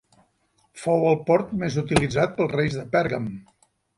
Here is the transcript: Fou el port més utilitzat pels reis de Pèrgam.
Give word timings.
Fou 0.83 1.03
el 1.09 1.19
port 1.27 1.51
més 1.65 1.77
utilitzat 1.83 2.35
pels 2.39 2.53
reis 2.57 2.79
de 2.81 2.89
Pèrgam. 2.99 3.31